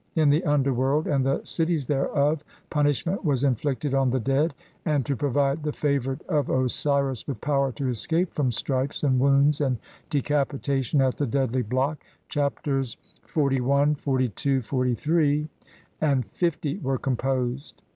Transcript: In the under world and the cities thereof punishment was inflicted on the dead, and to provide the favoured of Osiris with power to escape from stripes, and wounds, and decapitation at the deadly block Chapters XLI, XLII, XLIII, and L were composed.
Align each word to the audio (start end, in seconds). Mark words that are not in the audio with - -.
In 0.15 0.31
the 0.31 0.43
under 0.45 0.73
world 0.73 1.05
and 1.05 1.23
the 1.23 1.43
cities 1.43 1.85
thereof 1.85 2.43
punishment 2.71 3.23
was 3.23 3.43
inflicted 3.43 3.93
on 3.93 4.09
the 4.09 4.19
dead, 4.19 4.55
and 4.83 5.05
to 5.05 5.15
provide 5.15 5.61
the 5.61 5.71
favoured 5.71 6.23
of 6.27 6.49
Osiris 6.49 7.27
with 7.27 7.39
power 7.39 7.71
to 7.73 7.87
escape 7.87 8.33
from 8.33 8.51
stripes, 8.51 9.03
and 9.03 9.19
wounds, 9.19 9.61
and 9.61 9.77
decapitation 10.09 11.01
at 11.01 11.17
the 11.17 11.27
deadly 11.27 11.61
block 11.61 12.03
Chapters 12.29 12.97
XLI, 13.31 13.57
XLII, 13.57 14.31
XLIII, 14.65 15.49
and 16.01 16.25
L 16.41 16.51
were 16.81 16.97
composed. 16.97 17.83